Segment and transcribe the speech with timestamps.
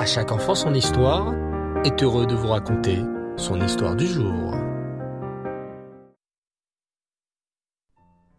[0.00, 1.34] À chaque enfant son histoire
[1.84, 3.00] est heureux de vous raconter
[3.36, 4.54] son histoire du jour.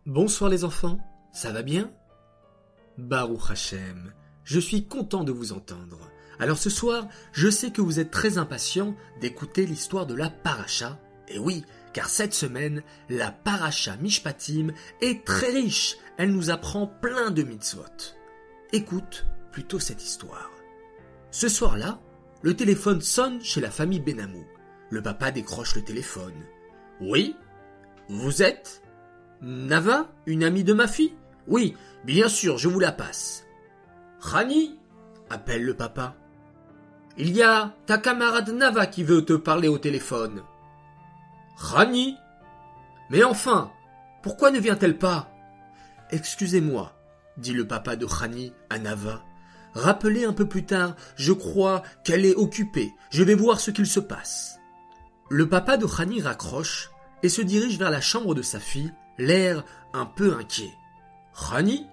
[0.08, 0.98] Bonsoir les enfants,
[1.32, 1.92] ça va bien?
[2.98, 4.12] Baruch Hashem,
[4.44, 6.00] je suis content de vous entendre.
[6.40, 10.98] Alors ce soir, je sais que vous êtes très impatients d'écouter l'histoire de la paracha.
[11.28, 15.98] Et oui, car cette semaine, la paracha Mishpatim est très riche.
[16.18, 18.16] Elle nous apprend plein de mitzvot.
[18.74, 20.51] Écoute plutôt cette histoire.
[21.32, 22.00] Ce soir-là,
[22.42, 24.46] le téléphone sonne chez la famille Benamou.
[24.90, 26.44] Le papa décroche le téléphone.
[27.00, 27.38] Oui
[28.10, 28.82] Vous êtes
[29.42, 31.16] Nava, une amie de ma fille?
[31.48, 33.46] Oui, bien sûr, je vous la passe.
[34.20, 34.78] Rani
[35.30, 36.16] appelle le papa.
[37.18, 40.44] Il y a ta camarade Nava qui veut te parler au téléphone.
[41.56, 42.18] Rani?
[43.10, 43.72] Mais enfin,
[44.22, 45.32] pourquoi ne vient-elle pas?
[46.12, 46.94] Excusez-moi,
[47.38, 49.24] dit le papa de Rani à Nava.
[49.74, 52.94] Rappelez un peu plus tard, je crois qu'elle est occupée.
[53.10, 54.60] Je vais voir ce qu'il se passe.
[55.30, 56.92] Le papa de Rani raccroche
[57.24, 59.64] et se dirige vers la chambre de sa fille, l'air
[59.94, 60.74] un peu inquiet.
[61.34, 61.88] Rani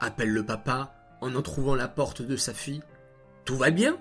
[0.00, 2.82] appelle le papa en en trouvant la porte de sa fille.
[3.44, 3.96] Tout va bien?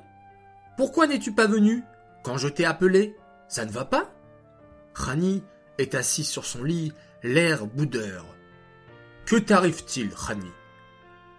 [0.78, 1.84] Pourquoi n'es-tu pas venu?
[2.24, 3.16] Quand je t'ai appelé
[3.48, 4.12] Ça ne va pas?
[4.94, 5.44] Rani
[5.80, 8.26] est assis sur son lit, l'air boudeur.
[9.26, 10.52] Que t'arrive-t-il, Rani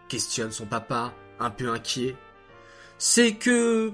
[0.09, 2.17] questionne son papa, un peu inquiet.
[2.99, 3.93] C'est que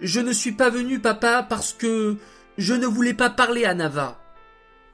[0.00, 2.16] je ne suis pas venu, papa, parce que
[2.56, 4.18] je ne voulais pas parler à Nava.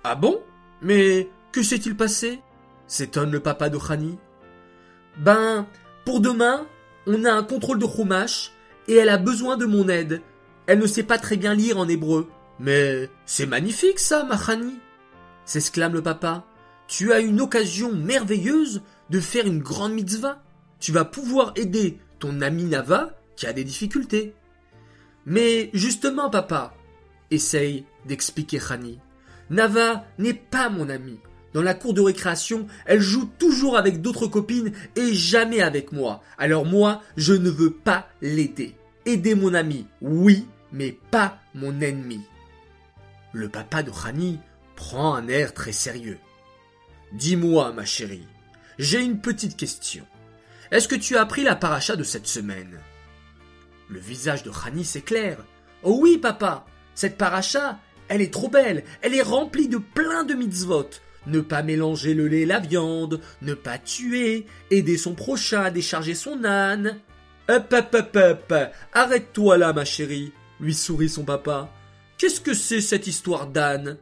[0.03, 0.43] Ah bon?
[0.83, 2.41] Mais que s'est-il passé?
[2.87, 3.79] S'étonne le papa de.
[5.19, 5.67] Ben,
[6.05, 6.67] pour demain,
[7.07, 8.53] on a un contrôle de Chumash
[8.89, 10.23] et elle a besoin de mon aide.
[10.67, 12.29] Elle ne sait pas très bien lire en hébreu.
[12.59, 14.79] Mais c'est magnifique ça, ma Rani
[15.45, 16.45] s'exclame le papa.
[16.87, 20.43] Tu as une occasion merveilleuse de faire une grande mitzvah.
[20.85, 24.35] Tu vas pouvoir aider ton ami Nava qui a des difficultés.
[25.25, 26.75] Mais justement, papa,
[27.31, 28.99] essaye d'expliquer Rani.
[29.49, 31.19] Nava n'est pas mon ami.
[31.55, 36.23] Dans la cour de récréation, elle joue toujours avec d'autres copines et jamais avec moi.
[36.37, 38.75] Alors moi, je ne veux pas l'aider.
[39.07, 42.21] Aider mon ami, oui, mais pas mon ennemi.
[43.33, 44.39] Le papa de Rani
[44.77, 46.19] prend un air très sérieux.
[47.15, 48.29] Dis-moi, ma chérie,
[48.79, 50.05] j'ai une petite question.
[50.75, 52.81] Est-ce que tu as appris la paracha de cette semaine?
[53.89, 55.39] Le visage de Rani s'éclaire.
[55.85, 60.35] Oh oui, papa, cette paracha, elle est trop belle, elle est remplie de plein de
[60.35, 60.91] mitzvot.
[61.29, 65.71] Ne pas mélanger le lait et la viande, ne pas tuer, aider son prochain à
[65.71, 66.99] décharger son âne.
[67.49, 68.55] Hop, hop, hop, hop,
[68.95, 71.73] arrête-toi là, ma chérie, lui sourit son papa.
[72.19, 73.97] Qu'est-ce que c'est cette histoire d'âne?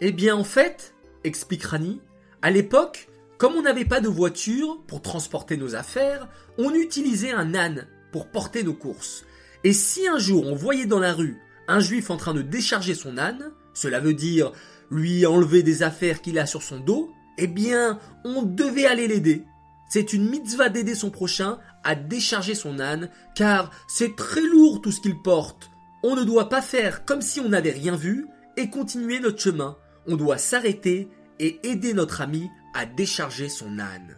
[0.00, 0.92] Eh bien, en fait,
[1.22, 2.00] explique Rani,
[2.42, 3.09] à l'époque,
[3.40, 6.28] comme on n'avait pas de voiture pour transporter nos affaires,
[6.58, 9.24] on utilisait un âne pour porter nos courses.
[9.64, 12.94] Et si un jour on voyait dans la rue un juif en train de décharger
[12.94, 14.52] son âne, cela veut dire
[14.90, 19.44] lui enlever des affaires qu'il a sur son dos, eh bien, on devait aller l'aider.
[19.88, 24.92] C'est une mitzvah d'aider son prochain à décharger son âne, car c'est très lourd tout
[24.92, 25.70] ce qu'il porte.
[26.02, 28.26] On ne doit pas faire comme si on n'avait rien vu
[28.58, 29.78] et continuer notre chemin.
[30.06, 31.08] On doit s'arrêter
[31.38, 34.16] et aider notre ami à décharger son âne.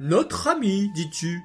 [0.00, 1.42] Notre ami, dis-tu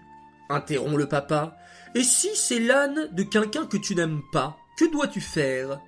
[0.50, 1.58] interrompt le papa.
[1.96, 5.80] Et si c'est l'âne de quelqu'un que tu n'aimes pas, que dois-tu faire?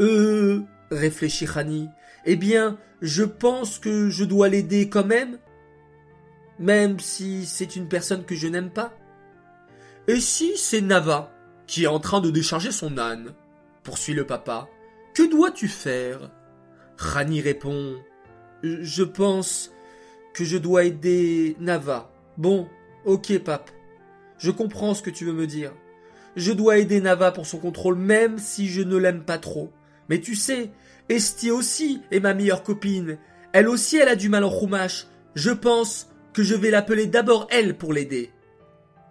[0.00, 1.88] Euh, réfléchit Rani.
[2.24, 5.38] Eh bien, je pense que je dois l'aider quand même,
[6.58, 8.92] même si c'est une personne que je n'aime pas.
[10.06, 11.32] Et si c'est Nava
[11.66, 13.34] qui est en train de décharger son âne?
[13.82, 14.68] poursuit le papa.
[15.14, 16.30] Que dois-tu faire?
[16.96, 17.96] Rani répond.
[18.62, 19.72] Je pense
[20.34, 22.10] que je dois aider Nava.
[22.38, 22.68] Bon,
[23.04, 23.70] ok, pape.
[24.38, 25.72] Je comprends ce que tu veux me dire.
[26.36, 29.72] Je dois aider Nava pour son contrôle même si je ne l'aime pas trop.
[30.08, 30.70] Mais tu sais,
[31.08, 33.18] Esti aussi est ma meilleure copine.
[33.52, 35.06] Elle aussi, elle a du mal en roumache.
[35.34, 38.30] Je pense que je vais l'appeler d'abord elle pour l'aider.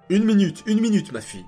[0.09, 1.45] Une minute, une minute, ma fille,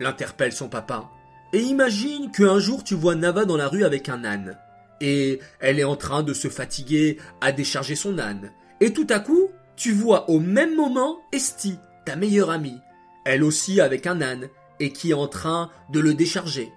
[0.00, 1.10] l'interpelle son papa.
[1.52, 4.56] Et imagine qu'un jour tu vois Nava dans la rue avec un âne.
[5.00, 8.50] Et elle est en train de se fatiguer à décharger son âne.
[8.80, 12.80] Et tout à coup, tu vois au même moment Esti, ta meilleure amie.
[13.24, 14.48] Elle aussi avec un âne,
[14.80, 16.72] et qui est en train de le décharger.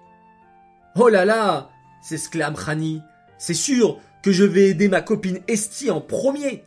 [0.96, 1.70] Oh là là
[2.02, 3.02] s'exclame Rani.
[3.38, 6.64] C'est sûr que je vais aider ma copine Esti en premier.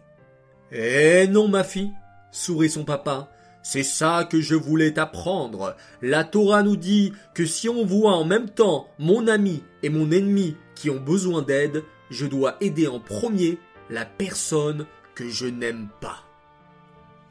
[0.72, 1.94] Eh non, ma fille,
[2.32, 3.30] sourit son papa.
[3.64, 5.76] C'est ça que je voulais t'apprendre.
[6.02, 10.12] La Torah nous dit que si on voit en même temps mon ami et mon
[10.12, 13.58] ennemi qui ont besoin d'aide, je dois aider en premier
[13.90, 16.26] la personne que je n'aime pas.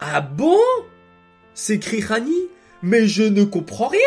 [0.00, 0.58] Ah bon?
[1.54, 2.48] S'écrie Rani.
[2.82, 4.00] Mais je ne comprends rien.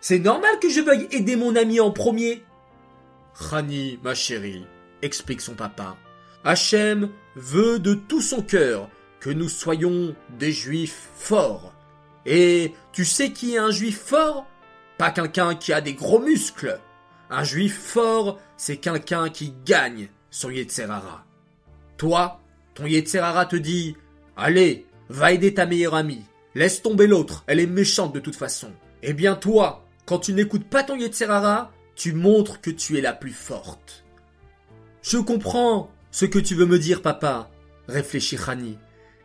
[0.00, 2.44] C'est normal que je veuille aider mon ami en premier.
[3.34, 4.66] Rani, ma chérie,
[5.02, 5.96] explique son papa.
[6.44, 8.88] Hachem veut de tout son cœur
[9.24, 11.72] que nous soyons des juifs forts.
[12.26, 14.46] Et tu sais qui est un juif fort?
[14.98, 16.78] Pas quelqu'un qui a des gros muscles.
[17.30, 21.24] Un juif fort, c'est quelqu'un qui gagne son Yetzerara.
[21.96, 22.42] Toi,
[22.74, 23.96] ton Yetzerara te dit
[24.36, 26.26] Allez, va aider ta meilleure amie.
[26.54, 28.72] Laisse tomber l'autre, elle est méchante de toute façon.
[29.02, 33.14] Eh bien toi, quand tu n'écoutes pas ton Yetzerara, tu montres que tu es la
[33.14, 34.04] plus forte.
[35.00, 37.50] Je comprends ce que tu veux me dire, papa,
[37.88, 38.76] réfléchit Rani.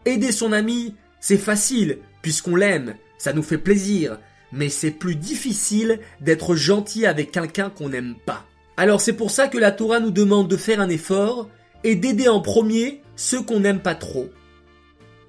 [0.09, 4.17] Aider son ami, c'est facile, puisqu'on l'aime, ça nous fait plaisir,
[4.51, 8.43] mais c'est plus difficile d'être gentil avec quelqu'un qu'on n'aime pas.
[8.75, 11.47] Alors c'est pour ça que la Torah nous demande de faire un effort
[11.83, 14.31] et d'aider en premier ceux qu'on n'aime pas trop.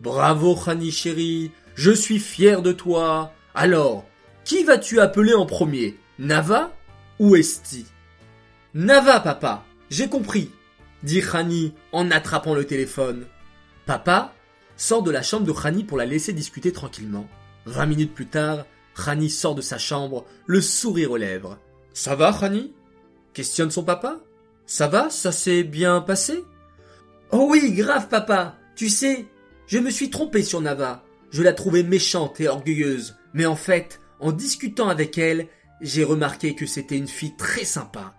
[0.01, 3.35] Bravo Khani chéri, je suis fier de toi.
[3.55, 4.07] Alors,
[4.47, 6.73] qui vas-tu appeler en premier Nava
[7.19, 7.85] ou Esti?
[8.73, 10.51] Nava, papa, j'ai compris,
[11.03, 13.27] dit Khani en attrapant le téléphone.
[13.85, 14.33] Papa
[14.81, 17.29] sort de la chambre de Khani pour la laisser discuter tranquillement.
[17.67, 18.65] Vingt minutes plus tard,
[18.97, 21.59] Khani sort de sa chambre, le sourire aux lèvres.
[21.93, 22.73] Ça va, Khani?
[23.35, 24.21] Questionne son papa?
[24.65, 26.43] Ça va, ça s'est bien passé?
[27.31, 28.57] Oh oui, grave, papa.
[28.75, 29.27] Tu sais,
[29.67, 31.05] je me suis trompé sur Nava.
[31.31, 33.17] Je la trouvais méchante et orgueilleuse.
[33.35, 35.49] Mais en fait, en discutant avec elle,
[35.83, 38.15] j'ai remarqué que c'était une fille très sympa.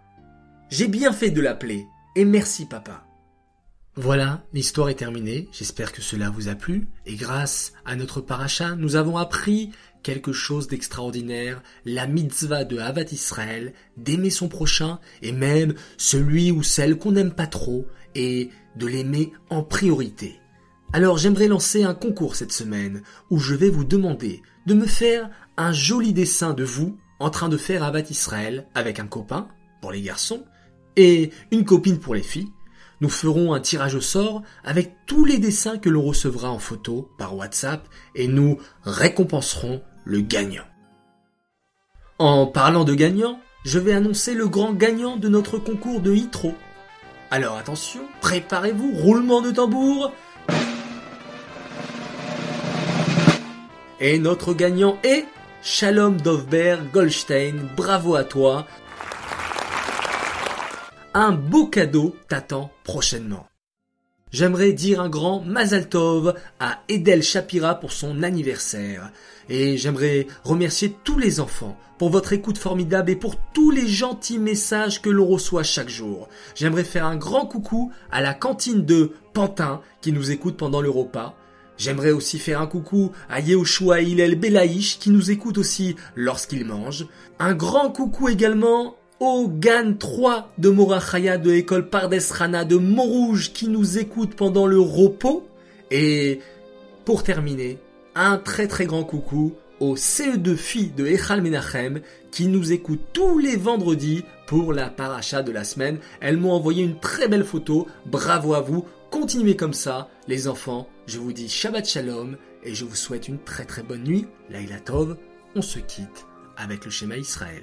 [0.69, 1.87] J'ai bien fait de l'appeler.
[2.15, 3.03] Et merci, papa.
[3.97, 5.49] Voilà, l'histoire est terminée.
[5.51, 6.88] J'espère que cela vous a plu.
[7.05, 9.71] Et grâce à notre paracha, nous avons appris
[10.01, 16.63] quelque chose d'extraordinaire, la mitzvah de Havat Israël, d'aimer son prochain, et même celui ou
[16.63, 17.85] celle qu'on n'aime pas trop,
[18.15, 20.39] et de l'aimer en priorité.
[20.94, 25.29] Alors j'aimerais lancer un concours cette semaine, où je vais vous demander de me faire
[25.57, 29.49] un joli dessin de vous en train de faire Havat Israël avec un copain,
[29.81, 30.45] pour les garçons,
[30.95, 32.49] et une copine pour les filles,
[33.01, 37.09] nous ferons un tirage au sort avec tous les dessins que l'on recevra en photo
[37.18, 40.63] par WhatsApp et nous récompenserons le gagnant.
[42.19, 46.53] En parlant de gagnant, je vais annoncer le grand gagnant de notre concours de Hitro.
[47.31, 50.12] Alors attention, préparez-vous, roulement de tambour.
[54.00, 55.25] Et notre gagnant est
[55.63, 58.65] Shalom Dovberg Goldstein, bravo à toi.
[61.13, 63.45] Un beau cadeau t'attend prochainement.
[64.31, 69.11] J'aimerais dire un grand Mazal Tov à Edel Shapira pour son anniversaire.
[69.49, 74.39] Et j'aimerais remercier tous les enfants pour votre écoute formidable et pour tous les gentils
[74.39, 76.29] messages que l'on reçoit chaque jour.
[76.55, 80.89] J'aimerais faire un grand coucou à la cantine de Pantin qui nous écoute pendant le
[80.89, 81.35] repas.
[81.77, 87.05] J'aimerais aussi faire un coucou à Yehoshua Hillel Belaïch qui nous écoute aussi lorsqu'il mange.
[87.37, 93.53] Un grand coucou également au GAN 3 de Morachaya de l'école Pardes Rana de Montrouge
[93.53, 95.47] qui nous écoute pendant le repos.
[95.91, 96.39] Et
[97.06, 97.77] pour terminer,
[98.15, 102.01] un très très grand coucou aux CE2 filles de Echal Menachem
[102.31, 106.00] qui nous écoutent tous les vendredis pour la paracha de la semaine.
[106.19, 107.88] Elles m'ont envoyé une très belle photo.
[108.07, 108.85] Bravo à vous.
[109.12, 110.89] Continuez comme ça, les enfants.
[111.06, 114.25] Je vous dis Shabbat Shalom et je vous souhaite une très très bonne nuit.
[114.50, 115.15] Laila Tov.
[115.53, 116.25] On se quitte
[116.57, 117.62] avec le schéma Israël.